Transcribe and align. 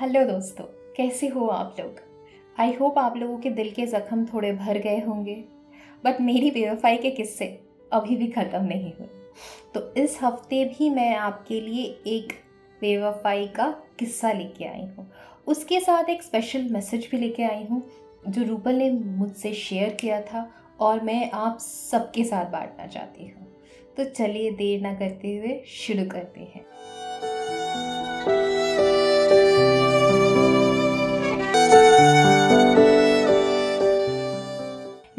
Hello 0.00 0.22
दोस्तों, 0.24 0.64
कैसे 0.96 1.26
हो 1.28 1.46
आप 1.46 1.76
लोग? 1.80 1.96
आई 2.56 2.72
होप 2.74 2.98
आप 2.98 3.16
लोगों 3.16 3.36
के 3.38 3.50
दिल 3.50 3.70
के 3.70 3.84
ज़ख्म 3.86 4.24
थोड़े 4.26 4.52
भर 4.52 4.78
गए 4.78 5.00
होंगे 5.00 5.34
बट 6.04 6.20
मेरी 6.20 6.50
बेवफाई 6.50 6.96
के 6.96 7.10
किस्से 7.10 7.46
अभी 7.92 8.16
भी 8.16 8.26
ख़त्म 8.28 8.62
नहीं 8.64 8.92
हुए। 8.92 9.08
तो 9.74 9.82
इस 10.02 10.16
हफ़्ते 10.22 10.64
भी 10.64 10.88
मैं 10.90 11.14
आपके 11.16 11.60
लिए 11.60 11.84
एक 12.06 12.32
बेवफाई 12.80 13.46
का 13.46 13.68
किस्सा 13.98 14.32
लेके 14.32 14.64
आई 14.64 14.86
हूँ। 14.86 15.06
उसके 15.46 15.80
साथ 15.80 16.08
एक 16.10 16.22
स्पेशल 16.22 16.68
मैसेज 16.70 17.08
भी 17.10 17.18
लेके 17.18 17.42
आई 17.42 17.64
हूँ, 17.64 17.82
जो 18.28 18.44
रूपल 18.44 18.74
ने 18.74 18.90
मुझसे 18.90 19.52
शेयर 19.54 19.94
किया 20.00 20.20
था 20.22 20.48
और 20.80 21.02
मैं 21.04 21.30
आप 21.30 21.58
सबके 21.60 22.24
साथ 22.24 22.50
बांटना 22.52 22.86
चाहती 22.86 23.28
हूँ। 23.28 23.46
तो 23.96 24.04
चलिए 24.06 24.50
देर 24.52 24.80
ना 24.80 24.94
करते 24.94 25.36
हुए 25.36 25.62
शुरू 25.76 26.10
करते 26.10 26.50
हैं। 26.54 26.64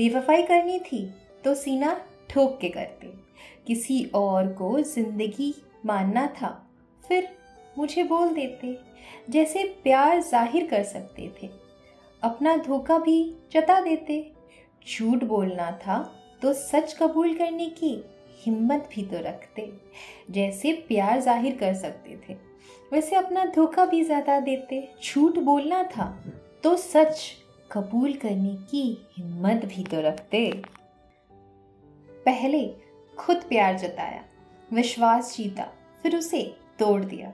बेवफाई 0.01 0.41
करनी 0.43 0.77
थी 0.81 1.05
तो 1.43 1.53
सीना 1.55 1.95
ठोक 2.29 2.57
के 2.61 2.69
करते। 2.69 3.07
किसी 3.67 4.03
और 4.15 4.47
को 4.53 4.79
ज़िंदगी 4.81 5.53
मानना 5.85 6.25
था, 6.35 6.49
फिर 7.01 7.27
मुझे 7.77 8.03
बोल 8.03 8.33
देते, 8.33 8.77
जैसे 9.29 9.63
प्यार 9.83 10.21
ज़ाहिर 10.21 10.65
कर 10.67 10.83
सकते 10.83 11.29
थे। 11.41 11.49
अपना 12.21 12.55
धोखा 12.57 12.97
भी 12.99 13.23
जता 13.53 13.79
देते। 13.81 14.25
झूठ 14.87 15.23
बोलना 15.25 15.71
था 15.83 15.99
तो 16.41 16.53
सच 16.53 16.95
कबूल 16.99 17.33
करने 17.33 17.69
की 17.71 17.93
हिम्मत 18.41 18.89
भी 18.93 19.03
तो 19.03 19.17
रखते, 19.19 19.71
जैसे 20.31 20.71
प्यार 20.87 21.19
ज़ाहिर 21.21 21.57
कर 21.57 21.73
सकते 21.75 22.17
थे। 22.23 22.37
वैसे 22.91 23.15
अपना 23.15 23.45
धोखा 23.55 23.85
भी 23.85 24.03
ज़्यादा 24.03 24.39
देते। 24.41 24.87
झूठ 25.03 25.37
बोलना 25.39 25.83
था 25.87 26.09
तो 26.63 26.75
सच 26.77 27.31
कबूल 27.71 28.13
करने 28.13 28.55
की 28.71 28.83
हिम्मत 29.17 29.65
भी 29.65 29.83
तो 29.83 30.01
रखते। 30.01 30.61
पहले 32.25 32.67
खुद 33.17 33.37
प्यार 33.37 33.77
जताया, 33.77 34.23
विश्वास 34.73 35.35
जीता, 35.37 35.67
फिर 36.03 36.15
उसे 36.15 36.43
तोड़ 36.79 37.03
दिया। 37.05 37.33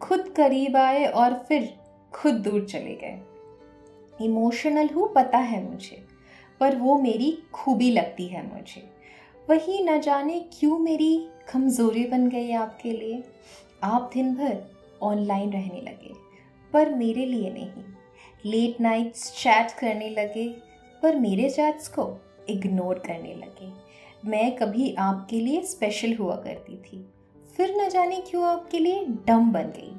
खुद 0.00 0.28
करीब 0.36 0.76
आए 0.76 1.04
और 1.04 1.34
फिर 1.34 1.68
खुद 2.12 2.34
दूर 2.34 2.64
चले 2.64 2.94
गए। 2.94 4.24
इमोशनल 4.24 4.88
हूँ, 4.88 5.12
पता 5.14 5.38
है 5.38 5.62
मुझे, 5.70 6.04
पर 6.60 6.76
वो 6.76 6.98
मेरी 6.98 7.38
खूबी 7.52 7.90
लगती 7.90 8.26
है 8.26 8.46
मुझे। 8.54 8.90
वही 9.50 9.82
न 9.84 10.00
जाने 10.00 10.38
क्यों 10.52 10.78
मेरी 10.78 11.28
कमज़ोरी 11.52 12.06
बन 12.06 12.28
गई 12.28 12.52
आपके 12.52 12.92
लिए। 12.92 13.22
आप 13.82 14.10
दिन 14.14 14.34
भर 14.34 14.62
ऑनलाइन 15.02 15.52
रहने 15.52 15.80
लगे, 15.80 16.12
पर 16.72 16.94
मेरे 16.94 17.26
लिए 17.26 17.50
नहीं। 17.50 17.84
लेट 18.44 18.80
नाइट्स 18.80 19.32
चैट 19.32 19.70
करने 19.70 20.10
लगे, 20.10 20.48
पर 21.02 21.16
मेरे 21.16 21.50
चैट्स 21.50 21.88
को 21.88 22.20
इग्नोर 22.48 22.98
करने 22.98 23.34
लगे। 23.34 23.72
मैं 24.30 24.56
कभी 24.56 24.94
आपके 24.94 25.40
लिए 25.40 25.62
स्पेशल 25.62 26.14
हुआ 26.14 26.36
करती 26.36 26.76
थी। 26.76 27.10
फिर 27.56 27.74
न 27.76 27.88
जाने 27.88 28.16
क्यों 28.16 28.44
आपके 28.44 28.78
लिए 28.78 29.06
डम 29.26 29.52
बन 29.52 29.62
गई। 29.62 29.92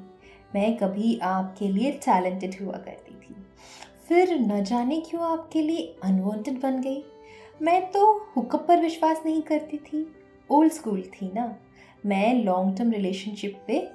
मैं 0.54 0.76
कभी 0.76 1.18
आपके 1.18 1.68
लिए 1.68 1.92
टैलेंटेड 1.92 2.54
हुआ 2.62 2.72
करती 2.72 3.14
थी। 3.14 3.36
फिर 4.08 4.38
न 4.38 4.64
जाने 4.64 5.00
क्यों 5.00 5.22
आपके 5.22 5.62
लिए 5.62 5.96
अनवांटेड 6.04 6.60
बन 6.60 6.80
गई। 6.80 7.04
मैं 7.62 7.90
तो 7.90 8.30
हुकअप 8.36 8.68
पर 8.68 8.80
विश्वास 8.80 9.22
नहीं 9.26 9.42
करती 9.42 9.76
थी। 9.76 10.14
ओल्ड 10.50 10.72
स्कूल 10.72 11.02
थी 11.02 11.32
ना। 11.34 11.56
मैं 12.06 12.44
लॉन्ग 12.44 12.76
टर्म 12.78 12.90
रिलेशनशिप 12.92 13.60
पे 13.66 13.88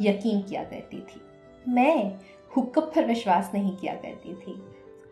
यकीन 0.00 0.42
किया 0.42 0.64
करती 0.64 1.00
थी। 1.00 1.20
मैं 1.68 2.12
हुक्कप 2.56 2.92
पर 2.94 3.04
विश्वास 3.04 3.50
नहीं 3.54 3.76
किया 3.76 3.94
करती 3.94 4.34
थी। 4.34 4.62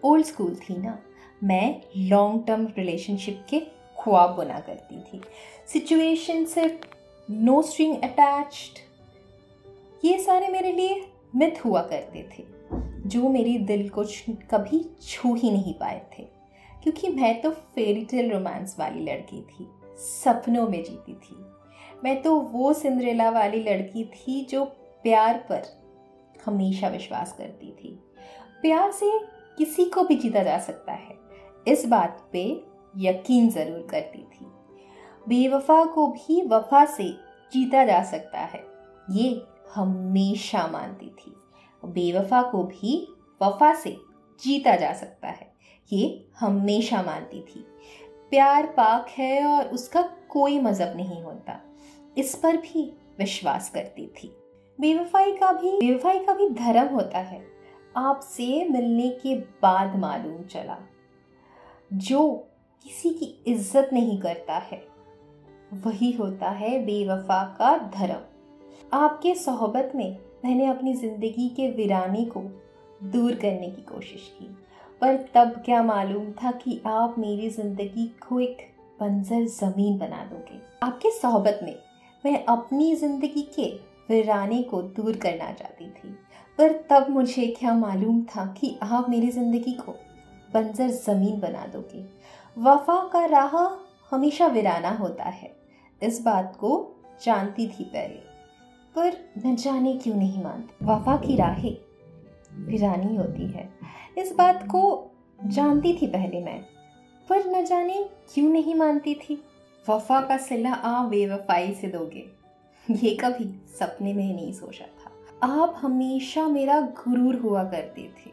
ओल्ड 0.05 0.27
स्कूल 0.27 0.55
थी 0.55 0.77
ना। 0.77 0.99
मैं 1.45 1.83
लॉन्ग 1.97 2.45
टर्म 2.47 2.67
रिलेशनशिप 2.79 3.45
के 3.49 3.61
ख्वाब 3.99 4.31
बना 4.31 4.61
करती 4.61 5.01
थी। 5.03 5.21
सिचुएशन 5.67 6.45
से 6.45 6.81
नो 7.31 7.63
स्ट्रिंग 7.63 7.97
अटैच्ड 7.97 8.79
ये 10.05 10.19
सारे 10.19 10.49
मेरे 10.49 10.73
लिए 10.73 11.05
मिथ 11.35 11.65
हुआ 11.65 11.83
करते 11.83 12.29
थे, 12.33 12.45
जो 13.09 13.29
मेरे 13.29 13.59
दिल 13.59 13.89
को 13.89 14.05
कभी 14.51 14.85
छू 15.03 15.35
ही 15.35 15.51
नहीं 15.51 15.75
पाए 15.75 16.01
थे। 16.13 16.23
क्योंकि 16.83 17.09
मैं 17.09 17.41
तो 17.43 17.51
फेरी 17.51 18.05
टेल 18.05 18.31
रोमांस 18.33 18.77
वाली 18.79 19.05
लड़की 19.05 19.41
थी, 19.43 19.69
सपनों 19.99 20.69
में 20.69 20.83
जीती 20.85 21.15
थी। 21.15 21.37
मैं 22.05 22.23
तो 22.23 22.37
वो 22.37 22.73
सिंद्रेला 22.73 23.31
वाली 23.31 23.63
लड़की 23.63 24.05
थी 24.05 24.45
जो 24.45 24.65
प्यार 25.03 25.39
पर 25.49 25.82
हमेशा 26.45 26.89
विश्वास 26.89 27.33
करती 27.33 27.71
थी। 27.73 27.99
प्यार 28.63 28.91
से 28.93 29.11
किसी 29.59 29.85
को 29.85 30.05
भी 30.05 30.17
जीता 30.17 30.43
जा 30.43 30.59
सकता 30.59 30.93
है, 30.93 31.19
इस 31.67 31.87
बात 31.87 32.29
पे 32.33 32.45
यकीन 32.99 33.51
ज़रूर 33.51 33.87
करती 33.91 34.23
थी। 34.23 34.47
बेवफा 35.29 35.85
को 35.85 36.07
भी 36.09 36.41
वफा 36.49 36.85
से 36.87 37.09
जीता 37.53 37.85
जा 37.85 38.03
सकता 38.03 38.39
है, 38.39 38.65
ये 39.11 39.43
हमेशा 39.75 40.67
मानती 40.67 41.09
थी। 41.09 41.35
बेवफा 41.83 42.43
को 42.43 42.63
भी 42.65 42.97
वफा 43.41 43.73
से 43.75 43.97
जीता 44.41 44.75
जा 44.77 44.93
सकता 44.93 45.29
है, 45.29 45.53
ये 45.91 46.29
हमेशा 46.41 47.03
मानती 47.03 47.41
थी। 47.45 47.65
प्यार 48.31 48.67
पाक 48.67 49.09
है 49.09 49.45
और 49.47 49.69
उसका 49.69 50.03
कोई 50.29 50.61
मज़हब 50.61 50.97
नहीं 50.97 51.23
होता, 51.23 51.61
इस 52.17 52.35
पर 52.35 52.57
भी 52.57 52.93
विश्वास 53.19 53.71
करती 53.71 54.07
थी। 54.17 54.35
बेवफाई 54.79 55.33
का 55.33 55.51
भी, 55.53 55.71
बेवफाई 55.79 56.19
का 56.19 56.33
भी 56.35 56.49
धर्म 56.51 56.95
होता 56.95 57.19
है। 57.19 57.41
आपसे 57.95 58.65
मिलने 58.71 59.09
के 59.23 59.35
बाद 59.63 59.97
मालूम 59.97 60.43
चला, 60.45 60.79
जो 61.91 62.29
किसी 62.87 63.11
की 63.11 63.27
इज़्ज़त 63.47 63.91
नहीं 63.93 64.19
करता 64.21 64.55
है, 64.63 64.83
वही 65.77 66.11
होता 66.13 66.51
है 66.51 66.79
बेवफा 66.87 67.43
का 67.59 67.77
धर्म। 67.91 68.97
आपके 68.97 69.35
सोहबत 69.35 69.93
में 69.95 70.17
मैंने 70.45 70.67
अपनी 70.67 70.95
ज़िंदगी 70.95 71.49
के 71.49 71.71
वीराने 71.73 72.25
को 72.27 72.41
दूर 73.05 73.35
करने 73.35 73.69
की 73.69 73.83
कोशिश 73.85 74.33
की, 74.39 74.47
पर 75.03 75.17
तब 75.35 75.63
क्या 75.65 75.83
मालूम 75.83 76.33
था 76.33 76.51
कि 76.55 76.81
आप 76.87 77.15
मेरी 77.19 77.49
ज़िंदगी 77.51 78.07
को 78.29 78.41
एक 78.41 78.69
बंजर 79.01 79.47
ज़मीन 79.47 79.99
बना 79.99 80.25
दोगे। 80.25 80.61
आपके 80.83 81.11
सोहबत 81.13 81.61
में 81.63 81.75
मैं 82.25 82.45
अपनी 82.47 82.95
ज़िंदगी 82.97 83.49
के 83.55 83.73
वीराने 84.11 84.63
को 84.63 84.83
दूर 84.83 85.17
करना 85.17 85.53
चाहती 85.53 85.91
थी। 85.91 86.19
पर 86.59 86.73
तब 86.91 87.07
मुझे 87.11 87.47
क्या 87.47 87.75
मालूम 87.75 88.23
था 88.23 88.47
कि 88.47 88.79
आप 88.83 89.11
मेरी 89.11 89.31
ज़िंदगी 89.31 89.73
को 89.73 89.93
बंजर 90.55 90.89
ज़मीन 90.89 91.41
बना 91.41 91.67
दोगे। 91.67 92.05
वफा 92.57 93.09
का 93.13 93.25
राह 93.27 93.57
हमेशा 94.15 94.47
वीराना 94.47 94.91
होता 94.91 95.25
है। 95.25 95.57
इस 96.03 96.23
बात 96.23 96.57
को 96.57 96.97
जानती 97.25 97.67
थी 97.69 97.85
पहले। 97.85 98.33
पर 98.95 99.17
न 99.47 99.57
जाने 99.57 99.95
क्यों 99.95 100.15
नहीं 100.15 100.43
मानती? 100.43 100.85
वफा 100.85 101.17
की 101.17 101.37
राहें 101.37 101.77
वीरानी 102.67 103.17
होती 103.17 103.47
है। 103.49 103.69
इस 104.19 104.35
बात 104.35 104.67
को 104.67 105.11
जानती 105.45 105.99
थी 106.03 106.07
पहले 106.07 106.41
मैं। 106.41 106.61
पर 107.29 107.47
न 107.47 107.65
जाने 107.65 108.09
क्यों 108.35 108.51
नहीं 108.51 108.75
मानती 108.75 109.15
थी? 109.15 109.45
वफा 109.89 110.21
का 110.21 110.37
सिला 110.37 110.73
आप 110.73 111.09
बेवफाई 111.09 111.75
से 111.75 111.89
दोगे। 111.89 112.42
ये 112.87 113.15
कभी 113.17 113.45
सपने 113.71 114.13
में 114.13 114.25
नहीं 114.27 114.53
सोचा 114.53 114.85
था। 114.85 115.11
आप 115.47 115.75
हमेशा 115.77 116.47
मेरा 116.49 116.81
गुरूर 116.99 117.37
हुआ 117.37 117.63
करते 117.65 118.03
थे, 118.03 118.31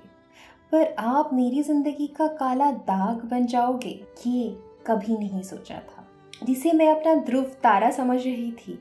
पर 0.71 0.95
आप 0.99 1.29
मेरी 1.33 1.61
ज़िंदगी 1.63 2.07
का 2.07 2.27
काला 2.29 2.71
दाग 2.71 3.23
बन 3.29 3.45
जाओगे 3.45 3.89
ये 4.27 4.49
कभी 4.87 5.17
नहीं 5.17 5.41
सोचा 5.43 5.75
था। 5.75 6.05
जिसे 6.43 6.71
मैं 6.71 6.89
अपना 6.91 7.13
ध्रुव 7.15 7.43
तारा 7.63 7.91
समझ 7.91 8.19
रही 8.19 8.51
थी, 8.53 8.77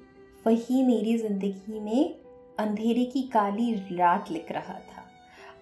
वही 0.47 0.83
मेरी 0.83 1.17
ज़िंदगी 1.19 1.81
में 1.81 2.15
अंधेरे 2.59 3.05
की 3.05 3.23
काली 3.33 3.73
रात 3.93 4.31
लिख 4.31 4.53
रहा 4.53 4.75
था। 4.75 5.05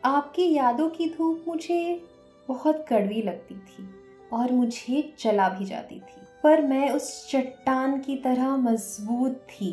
आपकी 0.07 0.53
यादों 0.53 0.89
की 0.91 1.07
धूप 1.09 1.45
मुझे 1.49 2.01
बहुत 2.49 2.85
कड़वी 2.89 3.23
लगती 3.23 3.55
थी 3.55 3.89
और 4.33 4.53
मुझे 4.53 5.03
चला 5.19 5.49
भी 5.49 5.65
जाती 5.65 5.95
थी, 5.97 6.21
पर 6.45 6.63
मैं 6.63 6.91
उस 6.91 7.29
चट्टान 7.31 7.99
की 8.01 8.17
तरह 8.17 8.57
मज़बूत 8.59 9.41
थी। 9.51 9.71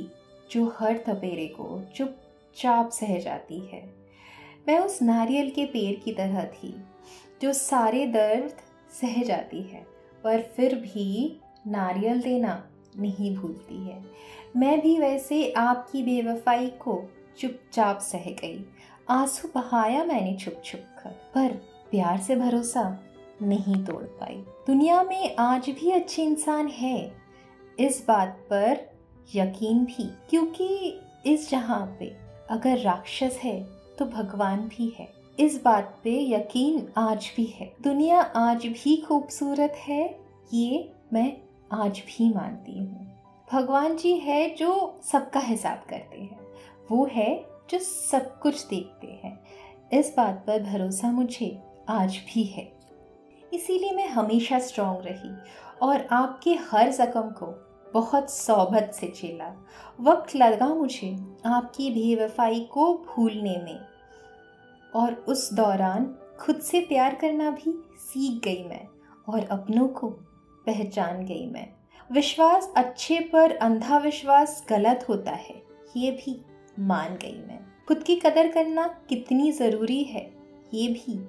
जो 0.54 0.76
हर 0.80 1.04
थपेरे 1.08 1.48
को 1.48 1.82
चुपचाप 1.96 2.90
सह 2.90 3.20
जाती 3.20 3.60
है। 3.60 3.94
मैं 4.68 4.80
उस 4.80 5.02
नारियल 5.02 5.50
के 5.50 5.66
पेड़ 5.66 5.96
की 5.96 6.12
तरह 6.12 6.44
थी, 6.44 6.84
जो 7.42 7.54
सारे 7.54 8.06
दर्द 8.06 8.54
सह 9.02 9.24
जाती 9.24 9.62
है, 9.62 9.86
पर 10.24 10.42
फिर 10.42 10.76
भी 10.76 11.40
नारियल 11.68 12.22
देना 12.22 12.70
नहीं 13.00 13.36
भूलती 13.36 13.86
है। 13.88 14.06
मैं 14.58 14.82
भी 14.82 15.00
वैसे 15.00 15.52
आपकी 15.52 16.04
बेवफाई 16.04 16.68
को 16.68 17.04
चुपचाप 17.38 18.00
सह 18.00 18.24
गई। 18.24 18.66
आँसू 19.10 19.48
बहाया 19.48 20.04
मैंने 20.04 20.38
छुप 20.38 20.62
छुप 20.66 20.82
कर, 21.04 21.10
पर 21.10 21.52
प्यार 21.92 22.18
से 22.18 22.36
भरोसा 22.36 23.00
नहीं 23.42 23.86
तोड़ 23.86 24.04
पाई। 24.04 24.44
दुनिया 24.68 25.04
में 25.04 25.36
आज 25.36 25.70
भी 25.70 25.92
अच्छे 25.92 26.24
इंसान 26.24 26.68
है। 26.68 27.16
इस 27.80 28.06
बात 28.08 28.48
पर 28.50 28.93
यकीन 29.36 29.84
भी, 29.86 30.04
क्योंकि 30.30 31.00
इस 31.26 31.50
जहाँ 31.50 31.86
पे 32.00 32.16
अगर 32.50 32.78
राक्षस 32.78 33.40
है 33.44 33.64
तो 34.00 34.06
भगवान 34.06 34.68
भी 34.68 34.94
है। 35.00 35.08
इस 35.40 35.62
बात 35.64 35.98
पे 36.04 36.12
यकीन 36.30 36.88
आज 36.98 37.32
भी 37.36 37.46
है। 37.46 37.72
दुनिया 37.84 38.22
आज 38.22 38.66
भी 38.66 38.96
खूबसूरत 38.98 39.74
है, 39.78 40.20
ये 40.54 40.92
मैं 41.14 41.38
आज 41.74 42.02
भी 42.08 42.34
मानती 42.34 42.80
हूँ। 42.80 43.12
भगवान 43.54 43.96
जी 43.98 44.14
है 44.14 44.50
जो 44.56 45.00
सबका 45.04 45.40
हिसाब 45.40 45.86
करते 45.90 46.22
हैं। 46.22 46.40
वो 46.92 47.08
है 47.12 47.46
जो 47.70 47.80
सब 47.80 48.40
कुछ 48.40 48.66
देखते 48.68 49.08
हैं। 49.24 49.40
इस 49.94 50.14
बात 50.18 50.44
पर 50.48 50.64
भरोसा 50.64 51.12
मुझे 51.12 51.58
आज 51.90 52.18
भी 52.28 52.44
है। 52.44 52.72
इसीलिए 53.54 53.92
मैं 53.92 54.08
हमेशा 54.08 54.60
स्ट्रांग 54.60 55.02
रही 55.02 55.36
और 55.82 56.08
आपके 56.12 56.54
हर 56.72 56.92
जख्म 56.92 57.30
को 57.32 57.63
बहुत 57.94 58.30
सोबत 58.30 58.92
से 58.94 59.14
झेला 59.18 59.54
वक्त 60.02 60.36
लगा 60.36 60.68
मुझे 60.68 61.16
आपकी 61.46 61.90
बेवफाई 61.92 62.60
को 62.60 62.94
भूलने 63.08 63.58
में। 63.64 63.80
और 64.96 65.14
उस 65.14 65.54
दौरान 65.54 66.06
खुद 66.40 66.60
से 66.60 66.80
प्यार 66.80 67.16
करना 67.16 67.52
भी 67.52 67.74
सीख 67.98 68.44
गई 68.44 68.64
मैं 68.64 68.88
और 69.30 69.44
अपनों 69.44 69.88
को 69.88 70.10
पहचान 70.66 71.26
गई 71.26 71.46
मैं। 71.46 71.68
विश्वास 72.12 72.74
अच्छे 72.78 73.20
पर 73.20 73.56
अंधा 73.56 73.98
विश्वास 73.98 74.66
गलत 74.70 75.06
होता 75.10 75.32
है, 75.32 75.62
ये 75.98 76.12
भी 76.12 76.46
मान 76.80 77.16
गई 77.16 77.38
मैं। 77.48 77.60
खुद 77.88 78.04
की 78.04 78.16
कदर 78.16 78.52
करना 78.52 78.88
कितनी 79.10 79.52
ज़रूरी 79.52 80.04
है, 80.04 80.34
ये 80.74 80.88
भी 80.88 81.20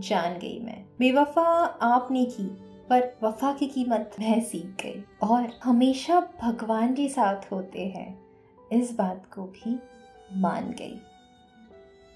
जान 0.00 0.38
गई 0.38 0.58
मैं। 0.58 0.84
बेवफा 0.98 1.46
आपने 1.82 2.24
की 2.24 2.50
पर 2.90 3.02
वफा 3.22 3.52
की 3.52 3.66
कीमत 3.66 4.16
मैं 4.20 4.40
सीख 4.40 4.82
गई। 4.82 5.02
और 5.22 5.52
हमेशा 5.64 6.20
भगवान 6.40 6.94
के 6.94 7.08
साथ 7.08 7.50
होते 7.52 7.86
हैं, 7.86 8.18
इस 8.72 8.94
बात 8.94 9.26
को 9.34 9.42
भी 9.42 9.78
मान 10.36 10.70
गई। 10.70 10.98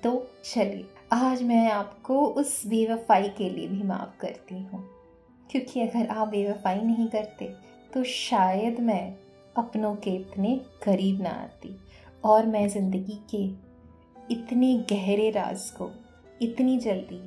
तो 0.03 0.31
चलिए, 0.45 0.87
आज 1.13 1.43
मैं 1.43 1.71
आपको 1.71 2.27
उस 2.27 2.67
बेवफाई 2.67 3.29
के 3.29 3.49
लिए 3.51 3.69
भी 3.69 3.83
माफ़ 3.83 4.19
करती 4.21 4.63
हूँ। 4.63 4.85
क्योंकि 5.51 5.81
अगर 5.81 6.07
आप 6.07 6.29
बेवफाई 6.29 6.81
नहीं 6.81 7.07
करते 7.09 7.53
तो 7.93 8.03
शायद 8.05 8.81
मैं 8.81 9.17
अपनों 9.57 9.95
के 9.97 10.11
इतने 10.11 10.57
करीब 10.83 11.21
ना 11.23 11.31
आती 11.33 11.77
और 12.25 12.47
मैं 12.47 12.69
ज़िंदगी 12.69 13.21
के 13.31 13.45
इतने 14.31 14.75
गहरे 14.91 15.31
राज 15.31 15.71
को 15.71 15.91
इतनी 16.43 16.77
जल्दी 16.79 17.21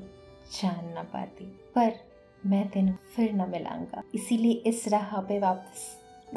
जान 0.52 0.94
ना 0.94 1.04
पाती। 1.04 1.46
पर 1.76 1.94
मैं 2.44 2.68
तेन 2.70 2.92
फिर 3.16 3.32
न 3.34 3.50
मिलांगा 3.50 4.02
इसीलिए 4.16 4.54
इस 4.68 4.88
राह 4.88 5.20
पे 5.22 5.40
वापस 5.40 5.86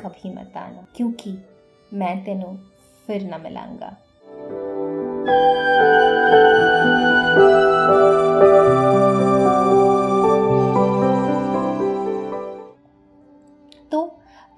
कभी 0.01 0.31
मत 0.31 0.53
आना, 0.57 0.87
क्योंकि 0.97 1.37
मैं 1.93 2.25
तेनों 2.25 2.55
फिर 3.07 3.23
न 3.25 3.41
मिलांगा 3.41 3.91
तो 13.93 14.01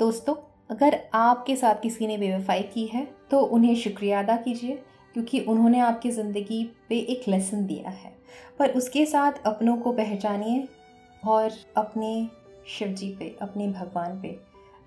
दोस्तों, 0.00 0.34
अगर 0.70 0.98
आपके 1.14 1.56
साथ 1.56 1.80
किसी 1.82 2.06
ने 2.06 2.16
बेवफाई 2.18 2.62
की 2.64 2.86
है 2.86 3.06
तो 3.30 3.40
उन्हें 3.40 3.74
शुक्रिया 3.76 4.20
अदा 4.20 4.36
कीजिए, 4.36 4.82
क्योंकि 5.14 5.40
उन्होंने 5.40 5.80
आपकी 5.80 6.10
ज़िंदगी 6.10 6.64
पे 6.88 6.98
एक 6.98 7.28
लेसन 7.28 7.66
दिया 7.66 7.90
है। 7.90 8.12
पर 8.58 8.70
उसके 8.72 9.04
साथ 9.06 9.42
अपनों 9.46 9.76
को 9.76 9.92
पहचानिए 9.92 10.66
और 11.24 11.52
अपने 11.76 12.28
शिव 12.68 12.88
जी 12.88 13.08
पे, 13.18 13.36
अपने 13.42 13.68
भगवान 13.70 14.20
पे 14.20 14.28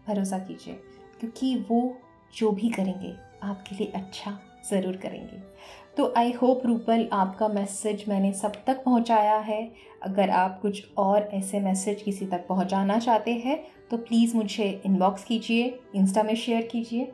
भरोसा 0.07 0.37
कीजिए, 0.39 0.73
क्योंकि 1.19 1.55
वो 1.69 1.97
जो 2.33 2.51
भी 2.51 2.69
करेंगे, 2.69 3.13
आपके 3.43 3.75
लिए 3.75 3.91
अच्छा 3.95 4.37
ज़रूर 4.69 4.95
करेंगे। 4.97 5.41
तो 5.97 6.13
आई 6.17 6.31
होप 6.31 6.65
रूपल 6.65 7.07
आपका 7.13 7.47
मैसेज 7.47 8.03
मैंने 8.09 8.31
सब 8.33 8.53
तक 8.67 8.83
पहुँचाया 8.83 9.37
है। 9.39 9.71
अगर 10.03 10.29
आप 10.29 10.59
कुछ 10.61 10.83
और 10.97 11.29
ऐसे 11.33 11.59
मैसेज 11.59 12.01
किसी 12.01 12.25
तक 12.25 12.45
पहुंचाना 12.47 12.97
चाहते 12.99 13.33
हैं 13.35 13.59
तो 13.91 13.97
प्लीज़ 13.99 14.35
मुझे 14.37 14.69
इनबॉक्स 14.85 15.23
कीजिए 15.23 15.79
इंस्टा 15.95 16.23
में 16.23 16.35
शेयर 16.35 16.67
कीजिए। 16.67 17.11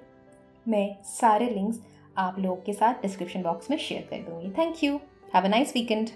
मैं 0.65 0.95
सारे 1.05 1.49
लिंक्स 1.49 1.79
आप 2.17 2.39
लोगों 2.39 2.55
के 2.55 2.73
साथ 2.73 3.01
डिस्क्रिप्शन 3.01 3.41
बॉक्स 3.41 3.69
में 3.71 3.77
शेयर 3.77 4.07
कर 4.09 4.29
दूँगी। 4.29 4.49
Thank 4.57 4.83
you 4.83 4.99
have 5.35 5.45
a 5.45 5.47
nice 5.47 5.73
weekend 5.75 6.09